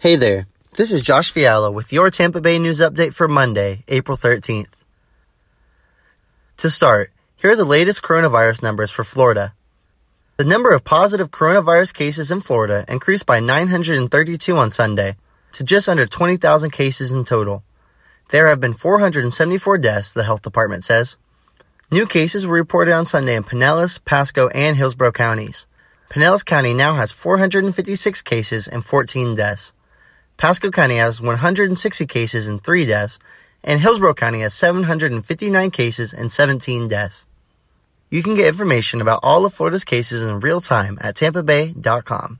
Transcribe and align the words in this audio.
Hey 0.00 0.16
there, 0.16 0.46
this 0.76 0.92
is 0.92 1.02
Josh 1.02 1.30
Fiala 1.30 1.70
with 1.70 1.92
your 1.92 2.08
Tampa 2.08 2.40
Bay 2.40 2.58
news 2.58 2.80
update 2.80 3.12
for 3.12 3.28
Monday, 3.28 3.84
April 3.86 4.16
13th. 4.16 4.72
To 6.56 6.70
start, 6.70 7.12
here 7.36 7.50
are 7.50 7.54
the 7.54 7.66
latest 7.66 8.00
coronavirus 8.00 8.62
numbers 8.62 8.90
for 8.90 9.04
Florida. 9.04 9.52
The 10.38 10.46
number 10.46 10.72
of 10.72 10.84
positive 10.84 11.30
coronavirus 11.30 11.92
cases 11.92 12.30
in 12.30 12.40
Florida 12.40 12.86
increased 12.88 13.26
by 13.26 13.40
932 13.40 14.56
on 14.56 14.70
Sunday 14.70 15.16
to 15.52 15.64
just 15.64 15.86
under 15.86 16.06
20,000 16.06 16.70
cases 16.70 17.12
in 17.12 17.26
total. 17.26 17.62
There 18.30 18.48
have 18.48 18.58
been 18.58 18.72
474 18.72 19.76
deaths, 19.76 20.14
the 20.14 20.24
health 20.24 20.40
department 20.40 20.82
says. 20.82 21.18
New 21.92 22.06
cases 22.06 22.46
were 22.46 22.56
reported 22.56 22.94
on 22.94 23.04
Sunday 23.04 23.36
in 23.36 23.44
Pinellas, 23.44 24.02
Pasco, 24.02 24.48
and 24.48 24.78
Hillsborough 24.78 25.12
counties. 25.12 25.66
Pinellas 26.08 26.42
County 26.42 26.72
now 26.72 26.94
has 26.94 27.12
456 27.12 28.22
cases 28.22 28.66
and 28.66 28.82
14 28.82 29.34
deaths. 29.34 29.74
Pasco 30.40 30.70
County 30.70 30.96
has 30.96 31.20
160 31.20 32.06
cases 32.06 32.48
and 32.48 32.64
3 32.64 32.86
deaths, 32.86 33.18
and 33.62 33.78
Hillsborough 33.78 34.14
County 34.14 34.40
has 34.40 34.54
759 34.54 35.70
cases 35.70 36.14
and 36.14 36.32
17 36.32 36.86
deaths. 36.86 37.26
You 38.08 38.22
can 38.22 38.32
get 38.32 38.46
information 38.46 39.02
about 39.02 39.20
all 39.22 39.44
of 39.44 39.52
Florida's 39.52 39.84
cases 39.84 40.22
in 40.22 40.40
real 40.40 40.62
time 40.62 40.96
at 41.02 41.14
tampabay.com. 41.14 42.38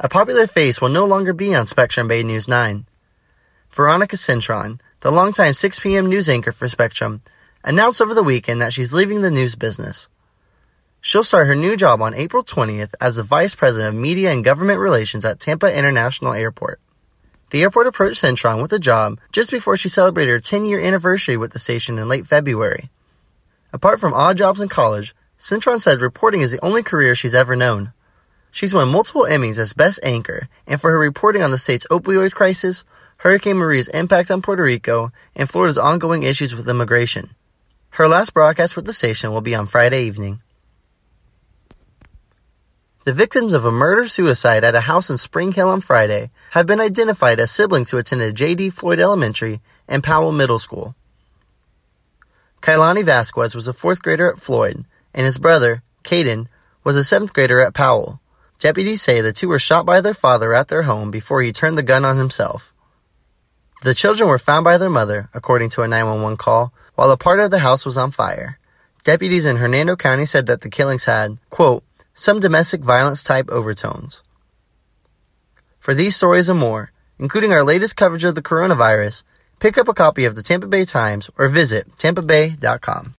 A 0.00 0.08
popular 0.08 0.48
face 0.48 0.80
will 0.80 0.88
no 0.88 1.04
longer 1.04 1.32
be 1.32 1.54
on 1.54 1.68
Spectrum 1.68 2.08
Bay 2.08 2.24
News 2.24 2.48
9. 2.48 2.84
Veronica 3.70 4.16
Cintron, 4.16 4.80
the 4.98 5.12
longtime 5.12 5.54
6 5.54 5.78
p.m. 5.78 6.06
news 6.06 6.28
anchor 6.28 6.50
for 6.50 6.68
Spectrum, 6.68 7.22
announced 7.62 8.02
over 8.02 8.14
the 8.14 8.24
weekend 8.24 8.60
that 8.60 8.72
she's 8.72 8.92
leaving 8.92 9.20
the 9.20 9.30
news 9.30 9.54
business. 9.54 10.08
She'll 11.06 11.22
start 11.22 11.46
her 11.46 11.54
new 11.54 11.76
job 11.76 12.02
on 12.02 12.14
April 12.14 12.42
20th 12.42 12.92
as 13.00 13.14
the 13.14 13.22
Vice 13.22 13.54
President 13.54 13.94
of 13.94 14.00
Media 14.00 14.32
and 14.32 14.42
Government 14.42 14.80
Relations 14.80 15.24
at 15.24 15.38
Tampa 15.38 15.72
International 15.72 16.32
Airport. 16.32 16.80
The 17.50 17.62
airport 17.62 17.86
approached 17.86 18.20
Cintron 18.20 18.60
with 18.60 18.72
the 18.72 18.80
job 18.80 19.20
just 19.30 19.52
before 19.52 19.76
she 19.76 19.88
celebrated 19.88 20.32
her 20.32 20.40
10 20.40 20.64
year 20.64 20.80
anniversary 20.80 21.36
with 21.36 21.52
the 21.52 21.60
station 21.60 21.96
in 22.00 22.08
late 22.08 22.26
February. 22.26 22.90
Apart 23.72 24.00
from 24.00 24.14
odd 24.14 24.36
jobs 24.36 24.60
in 24.60 24.68
college, 24.68 25.14
Cintron 25.38 25.80
said 25.80 26.00
reporting 26.00 26.40
is 26.40 26.50
the 26.50 26.64
only 26.64 26.82
career 26.82 27.14
she's 27.14 27.36
ever 27.36 27.54
known. 27.54 27.92
She's 28.50 28.74
won 28.74 28.88
multiple 28.88 29.28
Emmys 29.30 29.58
as 29.58 29.74
Best 29.74 30.00
Anchor 30.02 30.48
and 30.66 30.80
for 30.80 30.90
her 30.90 30.98
reporting 30.98 31.42
on 31.42 31.52
the 31.52 31.56
state's 31.56 31.86
opioid 31.88 32.34
crisis, 32.34 32.84
Hurricane 33.18 33.58
Maria's 33.58 33.86
impact 33.86 34.32
on 34.32 34.42
Puerto 34.42 34.64
Rico, 34.64 35.12
and 35.36 35.48
Florida's 35.48 35.78
ongoing 35.78 36.24
issues 36.24 36.52
with 36.52 36.68
immigration. 36.68 37.30
Her 37.90 38.08
last 38.08 38.34
broadcast 38.34 38.74
with 38.74 38.86
the 38.86 38.92
station 38.92 39.30
will 39.30 39.40
be 39.40 39.54
on 39.54 39.68
Friday 39.68 40.02
evening. 40.02 40.40
The 43.06 43.12
victims 43.12 43.54
of 43.54 43.64
a 43.64 43.70
murder 43.70 44.08
suicide 44.08 44.64
at 44.64 44.74
a 44.74 44.80
house 44.80 45.10
in 45.10 45.16
Spring 45.16 45.52
Hill 45.52 45.68
on 45.68 45.80
Friday 45.80 46.32
have 46.50 46.66
been 46.66 46.80
identified 46.80 47.38
as 47.38 47.52
siblings 47.52 47.88
who 47.88 47.98
attended 47.98 48.34
J.D. 48.34 48.70
Floyd 48.70 48.98
Elementary 48.98 49.60
and 49.86 50.02
Powell 50.02 50.32
Middle 50.32 50.58
School. 50.58 50.96
Kailani 52.60 53.04
Vasquez 53.04 53.54
was 53.54 53.68
a 53.68 53.72
fourth 53.72 54.02
grader 54.02 54.28
at 54.28 54.40
Floyd, 54.40 54.84
and 55.14 55.24
his 55.24 55.38
brother, 55.38 55.84
Caden, 56.02 56.48
was 56.82 56.96
a 56.96 57.04
seventh 57.04 57.32
grader 57.32 57.60
at 57.60 57.74
Powell. 57.74 58.18
Deputies 58.58 59.02
say 59.02 59.20
the 59.20 59.32
two 59.32 59.46
were 59.46 59.60
shot 59.60 59.86
by 59.86 60.00
their 60.00 60.12
father 60.12 60.52
at 60.52 60.66
their 60.66 60.82
home 60.82 61.12
before 61.12 61.42
he 61.42 61.52
turned 61.52 61.78
the 61.78 61.84
gun 61.84 62.04
on 62.04 62.16
himself. 62.16 62.74
The 63.84 63.94
children 63.94 64.28
were 64.28 64.36
found 64.36 64.64
by 64.64 64.78
their 64.78 64.90
mother, 64.90 65.28
according 65.32 65.68
to 65.70 65.82
a 65.82 65.86
911 65.86 66.38
call, 66.38 66.72
while 66.96 67.12
a 67.12 67.16
part 67.16 67.38
of 67.38 67.52
the 67.52 67.60
house 67.60 67.86
was 67.86 67.96
on 67.96 68.10
fire. 68.10 68.58
Deputies 69.04 69.46
in 69.46 69.58
Hernando 69.58 69.94
County 69.94 70.24
said 70.24 70.46
that 70.46 70.62
the 70.62 70.68
killings 70.68 71.04
had, 71.04 71.38
quote, 71.50 71.84
some 72.16 72.40
domestic 72.40 72.80
violence 72.80 73.22
type 73.22 73.48
overtones. 73.50 74.22
For 75.78 75.94
these 75.94 76.16
stories 76.16 76.48
and 76.48 76.58
more, 76.58 76.90
including 77.18 77.52
our 77.52 77.62
latest 77.62 77.94
coverage 77.94 78.24
of 78.24 78.34
the 78.34 78.42
coronavirus, 78.42 79.22
pick 79.60 79.78
up 79.78 79.86
a 79.86 79.94
copy 79.94 80.24
of 80.24 80.34
the 80.34 80.42
Tampa 80.42 80.66
Bay 80.66 80.84
Times 80.84 81.30
or 81.38 81.46
visit 81.48 81.94
tampabay.com. 81.96 83.14